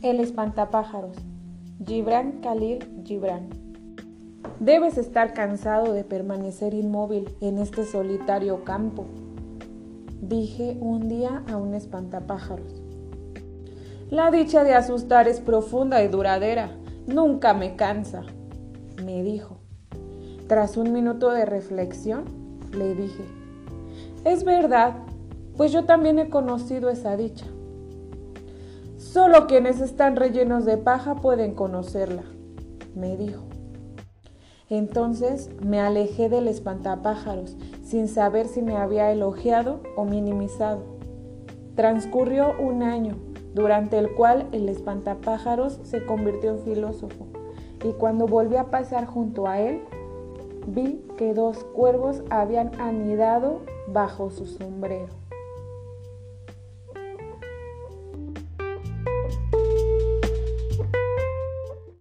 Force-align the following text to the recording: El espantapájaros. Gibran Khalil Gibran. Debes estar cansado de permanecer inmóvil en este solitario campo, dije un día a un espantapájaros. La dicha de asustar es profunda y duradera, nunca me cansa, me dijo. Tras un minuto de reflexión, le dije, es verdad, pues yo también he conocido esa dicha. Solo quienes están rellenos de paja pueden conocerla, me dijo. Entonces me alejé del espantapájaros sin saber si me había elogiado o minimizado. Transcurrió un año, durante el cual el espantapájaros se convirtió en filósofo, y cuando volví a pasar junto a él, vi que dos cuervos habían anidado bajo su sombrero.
El 0.00 0.20
espantapájaros. 0.20 1.16
Gibran 1.84 2.40
Khalil 2.40 3.02
Gibran. 3.04 3.48
Debes 4.60 4.96
estar 4.96 5.34
cansado 5.34 5.92
de 5.92 6.04
permanecer 6.04 6.72
inmóvil 6.72 7.34
en 7.40 7.58
este 7.58 7.84
solitario 7.84 8.62
campo, 8.62 9.06
dije 10.22 10.76
un 10.80 11.08
día 11.08 11.42
a 11.50 11.56
un 11.56 11.74
espantapájaros. 11.74 12.80
La 14.08 14.30
dicha 14.30 14.62
de 14.62 14.74
asustar 14.74 15.26
es 15.26 15.40
profunda 15.40 16.00
y 16.04 16.06
duradera, 16.06 16.70
nunca 17.08 17.52
me 17.52 17.74
cansa, 17.74 18.22
me 19.04 19.24
dijo. 19.24 19.58
Tras 20.46 20.76
un 20.76 20.92
minuto 20.92 21.30
de 21.30 21.44
reflexión, 21.44 22.24
le 22.72 22.94
dije, 22.94 23.24
es 24.24 24.44
verdad, 24.44 24.94
pues 25.56 25.72
yo 25.72 25.86
también 25.86 26.20
he 26.20 26.30
conocido 26.30 26.88
esa 26.88 27.16
dicha. 27.16 27.46
Solo 29.12 29.46
quienes 29.46 29.80
están 29.80 30.16
rellenos 30.16 30.66
de 30.66 30.76
paja 30.76 31.14
pueden 31.14 31.54
conocerla, 31.54 32.24
me 32.94 33.16
dijo. 33.16 33.44
Entonces 34.68 35.48
me 35.64 35.80
alejé 35.80 36.28
del 36.28 36.46
espantapájaros 36.46 37.56
sin 37.82 38.06
saber 38.06 38.48
si 38.48 38.60
me 38.60 38.76
había 38.76 39.10
elogiado 39.10 39.80
o 39.96 40.04
minimizado. 40.04 40.82
Transcurrió 41.74 42.52
un 42.60 42.82
año, 42.82 43.16
durante 43.54 43.96
el 43.96 44.14
cual 44.14 44.46
el 44.52 44.68
espantapájaros 44.68 45.80
se 45.84 46.04
convirtió 46.04 46.50
en 46.50 46.58
filósofo, 46.58 47.28
y 47.82 47.92
cuando 47.92 48.26
volví 48.26 48.56
a 48.56 48.64
pasar 48.64 49.06
junto 49.06 49.46
a 49.46 49.58
él, 49.58 49.80
vi 50.66 51.02
que 51.16 51.32
dos 51.32 51.64
cuervos 51.64 52.22
habían 52.28 52.78
anidado 52.78 53.62
bajo 53.90 54.28
su 54.28 54.44
sombrero. 54.44 55.27